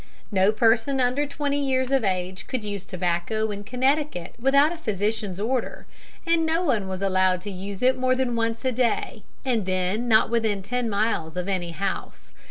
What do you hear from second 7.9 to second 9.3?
more than once a day,